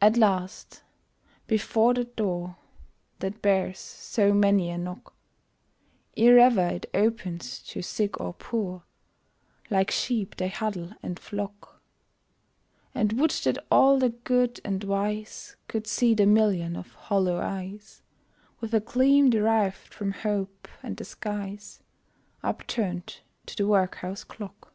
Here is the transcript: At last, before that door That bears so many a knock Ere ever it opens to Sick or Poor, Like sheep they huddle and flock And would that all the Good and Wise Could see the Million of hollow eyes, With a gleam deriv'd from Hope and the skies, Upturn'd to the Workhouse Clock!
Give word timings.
At 0.00 0.16
last, 0.16 0.84
before 1.48 1.94
that 1.94 2.14
door 2.14 2.54
That 3.18 3.42
bears 3.42 3.80
so 3.80 4.32
many 4.32 4.70
a 4.70 4.78
knock 4.78 5.14
Ere 6.16 6.38
ever 6.38 6.68
it 6.68 6.88
opens 6.94 7.58
to 7.62 7.82
Sick 7.82 8.20
or 8.20 8.32
Poor, 8.34 8.84
Like 9.68 9.90
sheep 9.90 10.36
they 10.36 10.46
huddle 10.46 10.92
and 11.02 11.18
flock 11.18 11.82
And 12.94 13.14
would 13.18 13.32
that 13.32 13.58
all 13.68 13.98
the 13.98 14.10
Good 14.10 14.60
and 14.64 14.84
Wise 14.84 15.56
Could 15.66 15.88
see 15.88 16.14
the 16.14 16.24
Million 16.26 16.76
of 16.76 16.94
hollow 16.94 17.40
eyes, 17.40 18.02
With 18.60 18.72
a 18.72 18.78
gleam 18.78 19.28
deriv'd 19.28 19.92
from 19.92 20.12
Hope 20.12 20.68
and 20.84 20.96
the 20.96 21.04
skies, 21.04 21.82
Upturn'd 22.44 23.18
to 23.46 23.56
the 23.56 23.66
Workhouse 23.66 24.22
Clock! 24.22 24.72